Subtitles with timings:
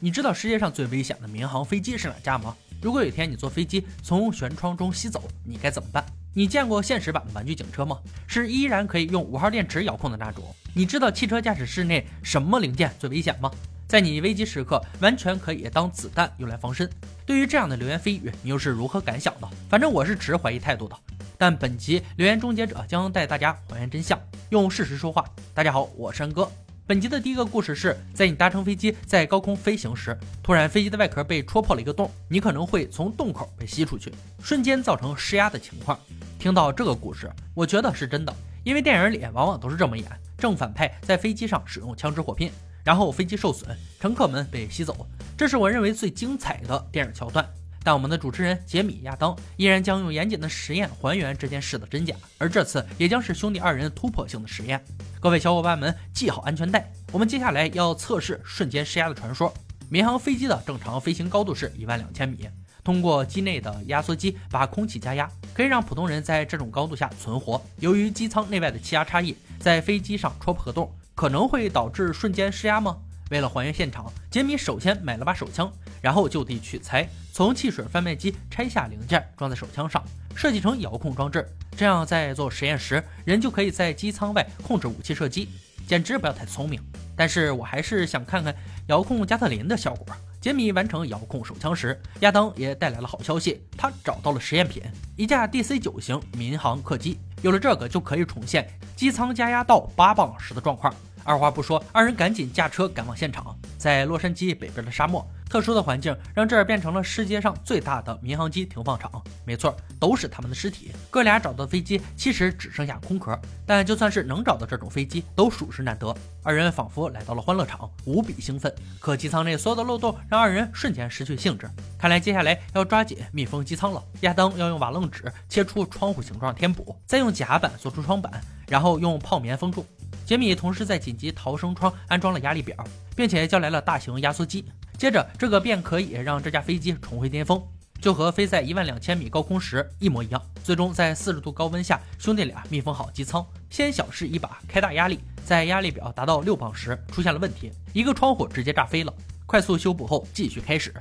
[0.00, 2.56] 你知道世界上最危险的民航飞机是哪架吗？
[2.80, 6.04] 如果有一天你坐飞机从舷窗中吸走，你该怎么办？
[6.34, 7.98] 你见过现实版的玩具警车吗？
[8.28, 10.44] 是依然可以用五号电池遥控的那种。
[10.72, 13.50] 你知道汽车驾驶室内什么零件最危险吗？
[13.88, 16.88] 在你危机时刻，完全可以当子弹用来防身。
[17.26, 19.48] 对于这样的流言蜚语，你又是如何感想的？
[19.68, 20.96] 反正我是持怀疑态度的。
[21.36, 24.16] 但本集留言终结者将带大家还原真相，
[24.50, 25.24] 用事实说话。
[25.52, 26.48] 大家好，我是安哥。
[26.88, 34.10] 本集的第一个故事是在你搭乘飞机在高空飞行时，突然飞机的外壳被戳破了一个洞，你可能会从洞口被吸出去，
[34.42, 36.00] 瞬间造成失压的情况。
[36.38, 40.06] 听到这个故事，我觉得是真的，因为电影里往往都是这么演：
[40.38, 42.50] 正反派在飞机上使用枪支火拼。
[42.82, 47.46] 然后飞机受损，乘客们被吸走，这是我认为最精彩的电影桥段。
[47.82, 54.84] 但我们的主持人杰米亚当依然将用严谨的实验还原这件事的真假，而这次也将是兄弟二人突破性的实验。
[55.20, 59.52] 各位小伙伴们系好安全带，我们接下来要测试瞬间失压的传说。
[59.88, 62.48] 民航飞机的正常飞行高度是一万两千米，
[62.84, 67.60] 通过机内的压缩机把空气加压，可以让普通人在这种高度下存活。
[67.80, 70.92] 由于机舱内外的气压差异，在飞机上戳破个洞。
[71.14, 72.96] 可能会导致瞬间失压吗？
[73.30, 80.02] 为了还原现场，杰米首先买了把手枪，然后就地取材，从汽水贩卖机拆下零件装在手枪上，
[80.34, 85.48] 设计成遥控装置，这样在做实验时，人就可以在机舱外控制武器射击，
[85.86, 86.80] 简直不要太聪明。
[87.16, 88.54] 但是我还是想看看
[88.86, 90.06] 遥控加特林的效果。
[90.40, 94.80] 杰米完成遥控手枪时，亚当也带来了好消息，他找到了实验品，
[95.16, 97.18] 一架 DC 九型民航客机。
[97.42, 100.94] 有了这个，就可以重现机舱加压到八磅时的状况。
[101.28, 103.54] 二话不说，二人赶紧驾车赶往现场。
[103.76, 109.22] 在洛杉矶北边的沙漠，特殊的环境让这儿变成了世界上最大的民航机停放场。
[109.44, 110.90] 没错，都是他们的尸体。
[111.10, 113.38] 哥俩找到飞机，其实只剩下空壳。
[113.66, 116.16] 但就算是能找到这种飞机，都属实难得。
[116.42, 118.74] 二人仿佛来到了欢乐场，无比兴奋。
[118.98, 121.68] 可机舱内所有的漏洞让二人瞬间失去兴致。
[121.98, 124.02] 看来接下来要抓紧密封机舱了。
[124.22, 128.32] 亚当要用瓦楞纸切出窗户形状填补，再用夹板做出窗板，
[128.66, 129.84] 然后用泡棉封住。
[130.28, 132.76] 杰米同时在紧急逃生窗安装了压力表，
[133.16, 134.62] 并且叫来了大型压缩机。
[134.98, 137.58] 接着，这个便可以让这架飞机重回巅峰，
[137.98, 140.42] 就和飞在一万两千米高空时一模一样。
[140.62, 145.18] 最终，在四十度高温下，兄弟俩密封好机舱，先小试一把开大压力。
[145.46, 149.14] 在压力表达到六磅时，出现了问题，一个窗户直接炸飞了。
[149.46, 150.94] 快速修补后，继续开始。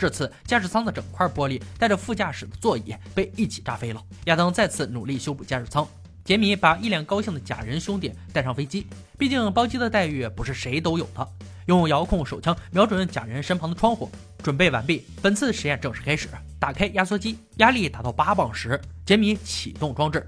[0.00, 4.00] 这次驾驶舱的整块玻璃带着副驾驶的座椅被一起炸飞了。
[4.26, 5.84] 亚当再次努力修补驾驶舱，
[6.28, 8.86] 杰米把一脸高兴的假人兄弟带上飞机。
[9.16, 11.26] 毕竟包机的待遇不是谁都有的。
[11.64, 14.10] 用遥控手枪瞄准假人身旁的窗户，
[14.42, 15.06] 准备完毕。
[15.22, 16.28] 本次实验正式开始。
[16.60, 20.22] 打开压缩机，压力达到八磅时，杰米启动装置。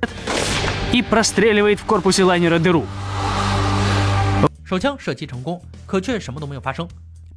[4.65, 6.89] 手枪射击成功，可却什么都没有发生，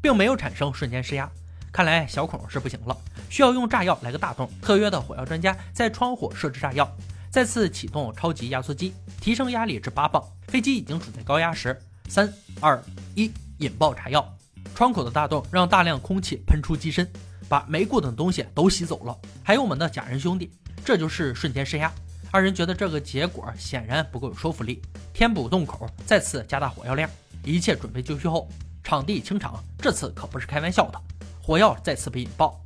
[0.01, 1.29] 并没有产生瞬间施压。
[1.69, 2.97] 看来小孔是不行了，
[3.29, 4.49] 需要用炸药来个大洞。
[4.61, 6.89] 特约的火药专家在窗户设置炸药，
[7.33, 10.23] 再次启动超级压缩机，提升压力至八磅。
[10.49, 11.75] 飞机已经处在高压时，
[12.07, 12.79] 三二
[13.15, 14.23] 一，引爆炸药！
[14.75, 17.11] 窗口的大洞让大量空气喷出机身，
[17.49, 20.51] 把煤固等东西都吸走了，还有我们的假人兄弟。
[20.85, 21.91] 这就是瞬间施压。
[22.29, 24.79] 二人觉得这个结果显然不够有说服力，
[25.11, 27.09] 填补洞口，再次加大火药量，
[27.43, 28.47] 一切准备就绪后，
[28.83, 29.59] 场地清场。
[29.79, 31.01] 这次可不是开玩笑的。
[31.41, 32.61] 火药再次被引爆，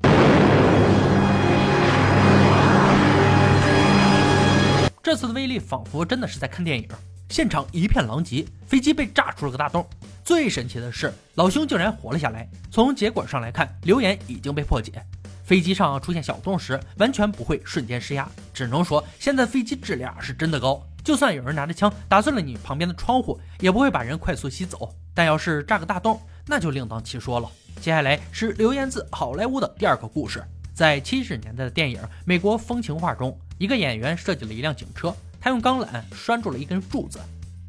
[5.08, 6.86] 这次的威力仿佛真的是在看电影。
[7.30, 9.88] 现场一片狼藉，飞机被炸出了个大洞。
[10.22, 12.46] 最神奇的是，老兄竟然活了下来。
[12.70, 15.02] 从结果上来看，留言已经被破解。
[15.46, 20.86] 飞机上出现小洞时，完全不会瞬间失压，只能说现在飞机质量是真的高。
[21.06, 24.94] 就算有人拿着枪打碎了你旁边的窗户，也不会把人快速吸走。
[25.14, 27.50] 但要是炸个大洞，那就另当其说了。
[27.80, 30.44] 接下来是流言自好莱坞的第二个故事。
[30.78, 35.12] 在七十年代的电影《美国风情画》中，一个演员设计了一辆警车，
[35.42, 37.20] 他用钢缆拴住了一根柱子，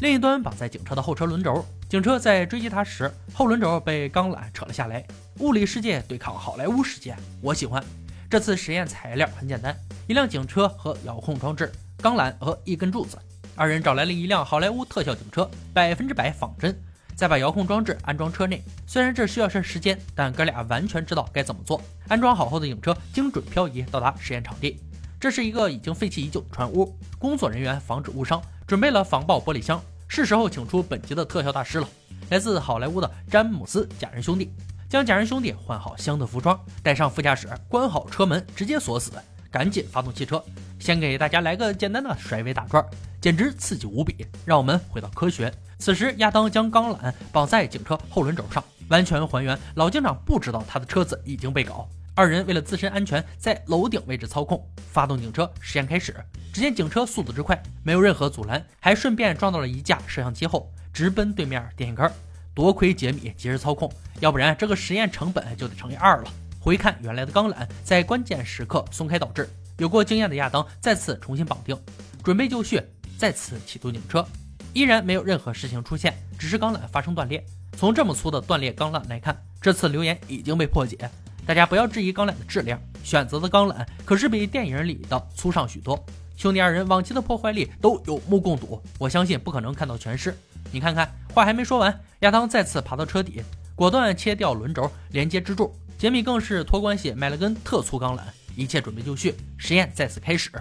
[0.01, 1.65] 另一端绑在警车的后车轮轴。
[1.89, 5.03] 警车在追击他时，后轮轴被钢缆扯了下来。
[5.39, 7.83] 物理世界对抗好莱坞世界，我喜欢。
[8.29, 9.75] 这次实验材料很简单：
[10.07, 11.73] 一辆警车和遥控装置、
[12.03, 13.19] 钢缆和一根柱子。
[13.57, 16.79] 二人找来了一辆好莱坞特效警车，百分之百仿真。
[17.19, 21.83] 再把遥控装置安装车内，虽然这需要些时间，但哥俩完全知道该怎么做。
[22.07, 24.79] 安装好后的影车精准漂移到达实验场地，
[25.19, 26.97] 这是一个已经废弃已久的船屋。
[27.19, 29.83] 工作人员防止误伤，准备了防爆玻璃箱。
[30.07, 31.89] 是时候请出本集的特效大师了，
[32.31, 34.53] 来自好莱坞的詹姆斯假人兄弟。
[34.89, 39.11] 将假人兄弟换好箱的服装，带上副驾驶，关好车门，直接锁死，
[39.51, 40.41] 赶紧发动汽车。
[40.79, 42.83] 先给大家来个简单的甩尾打转，
[43.21, 44.25] 简直刺激无比。
[44.45, 45.53] 让我们回到科学。
[45.79, 51.89] 此时亚当将钢缆绑在警车后轮轴上，完全还原老警长不知道他的车子已经被搞。
[52.15, 54.61] 二人为了自身安全，在楼顶位置操控
[54.91, 56.17] 发动警车，实验开始。
[56.53, 62.13] 只见警车速度之快，没有任何阻拦，还顺便撞到了一架摄像机后，直奔对面电线杆。
[62.53, 63.89] 多亏杰米及时操控，
[64.19, 66.31] 要不然这个实验成本就得乘以二了。
[66.59, 67.55] 回看原来的钢缆，
[67.85, 69.49] 在关键时刻松开导致。
[69.77, 71.79] 有过经验的亚当再次重新绑定，
[72.25, 72.83] 准备就绪，
[73.17, 74.27] 再次启动警车，
[74.73, 77.45] 依然没有任何事情出现，只是钢缆发生断裂。
[77.77, 80.99] 从这么粗的断裂钢缆来看，这次留言已经被破解。
[81.47, 85.99] 大家不要质疑钢缆的质量，选择的钢缆可是比电影里的粗上许多。
[86.37, 90.37] 兄弟二人往期的破坏力都有目共睹，我相信不可能看到全尸。
[90.71, 93.43] 你看看，话还没说完，亚当再次爬到车底，
[93.75, 95.75] 果断切掉轮轴连接支柱。
[95.97, 98.21] 杰米更是托关系买了根特粗钢缆，
[98.55, 100.53] 一切准备就绪，实验再次开始。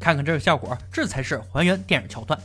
[0.00, 2.40] 看看这个效果，这才是还原电影桥段。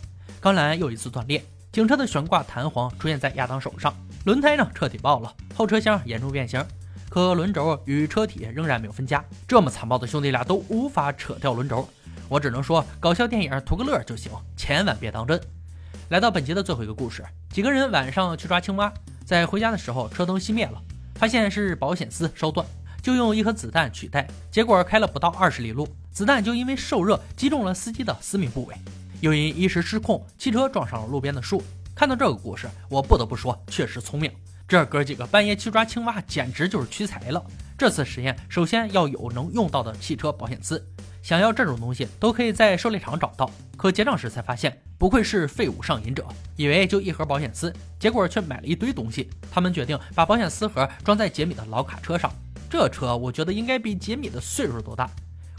[0.46, 3.92] 钢缆又一次断裂，警车的悬挂弹簧出现在亚当手上，
[4.26, 6.64] 轮胎呢彻底爆了，后车厢严重变形。
[7.10, 11.90] 可轮轴与车体仍然没有分家，这么残暴的兄弟俩都无法扯掉轮轴，
[12.30, 15.42] 我只能说搞笑电影图个乐就行，千万别当真。
[16.10, 18.94] 来到本集的最后一个故事，几个人晚上去抓青蛙，
[19.26, 20.80] 在回家的时候车灯熄灭了，
[21.16, 22.64] 发现是保险丝烧断，
[23.02, 28.76] 就用一颗子弹取代，结果开了不到二十里路，子弹就因为受热击中了司机的私密部位，
[29.26, 31.60] 又因一时失控，汽车撞上了路边的树。
[31.96, 34.32] 看到这个故事，我不得不说，确实聪明。
[34.68, 37.44] 这哥几个半夜去抓青蛙，简直就是屈才了。
[37.76, 40.80] 这次实验首先要有能用到的汽车保险丝。
[41.24, 43.50] 想要这种东西，都可以在狩猎场找到。
[43.76, 46.24] 可结账时才发现，不愧是废物上瘾者，
[46.56, 49.28] 以为就一盒保险丝，结果却买了一堆东西。
[49.50, 52.32] 他们决定把保险丝盒装在杰米的老卡车上。
[52.70, 55.10] 这车我觉得应该比杰米的岁数都大。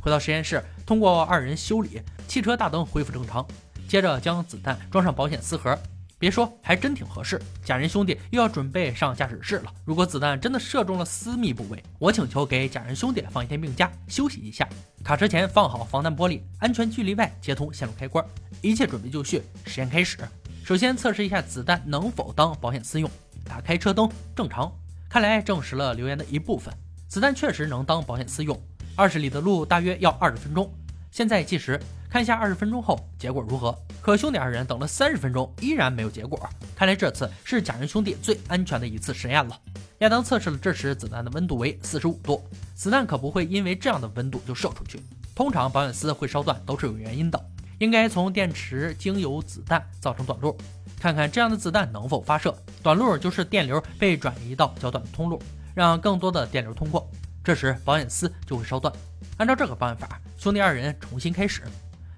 [0.06, 3.44] 回到实验室，通过二人修理，汽车大灯恢复正常。
[3.88, 5.76] 接着将子弹装上保险丝盒。
[6.16, 7.42] 别说，还真挺合适。
[7.64, 9.74] 假人兄弟又要准备上驾驶室了。
[9.84, 14.68] 如果子弹真的射中了私密部位，我请求给假人兄弟放一天病假，休息一下。
[15.02, 18.24] 卡车前放好防弹玻璃，安全距离外接通线路开关，
[18.62, 19.42] 一切准备就绪。
[19.64, 20.18] 实验开始，
[20.64, 23.10] 首先测试一下子弹能否当保险丝用。
[23.44, 24.72] 打开车灯，正常。
[25.08, 26.72] 看来证实了留言的一部分，
[27.08, 28.56] 子弹确实能当保险丝用。
[28.98, 30.72] 二十里的路大约要二十分钟。
[31.10, 31.78] 现在计时，
[32.08, 33.76] 看一下二十分钟后结果如何。
[34.00, 36.48] 可兄弟二人等了三十分钟，依然没有结果。
[36.74, 39.60] 看来这次是假人兄弟最安全的一次实验了。
[39.98, 42.42] 亚当测试了这时子弹的温度为四十五度，
[42.74, 44.98] 子弹可不会因为这样的温度就射出去。
[45.34, 47.38] 通常保险丝会烧断都是有原因的，
[47.78, 50.56] 应该从电池经由子弹造成短路。
[50.98, 55.38] 看看这样的子弹能否发射，短路就是电流被转移到较短的通路，
[55.74, 57.06] 让更多的电流通过，
[57.46, 58.92] 这时保险丝就会烧断。
[59.36, 61.62] 按照这个办法，兄弟二人重新开始。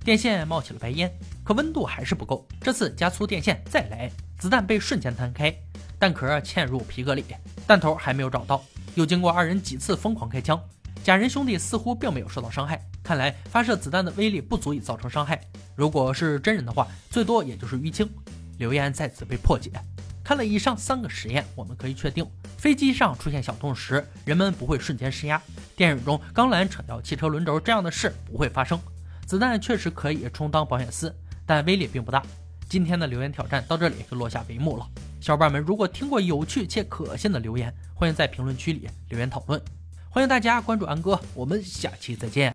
[0.03, 1.13] 电线冒起了白烟，
[1.45, 2.49] 可温度还是不够。
[2.63, 5.55] 这次加粗电线再来，子弹被瞬间弹开，
[5.99, 7.27] 弹壳嵌入皮革里，
[7.67, 8.65] 弹头还没有找到。
[8.95, 10.59] 又经过二人几次疯狂开枪，
[11.05, 12.83] 假人兄弟似乎并没有受到伤害。
[13.03, 15.39] 看来发射子弹的威力不足以造成伤害。
[15.77, 18.09] 如果是真人的话，最多也就是淤青。
[18.57, 19.71] 留言再次被破解。
[20.29, 22.23] 看了以上三个实验，我们可以确定，
[22.59, 25.41] 飞机上出现小洞时，人们不会瞬间失压。
[25.75, 28.79] 电影中钢缆扯掉汽车轮轴这样的事不会发生。
[29.25, 31.11] 子弹确实可以充当保险丝，
[31.47, 32.23] 但威力并不大。
[32.69, 34.87] 今天的留言挑战到这里就落下帷幕了。
[35.19, 39.59] 小伙伴们，如果听过有趣且可信的留言，欢迎在评论区里留言讨论。
[40.11, 42.47] 欢迎大家关注安哥，我们下期再见。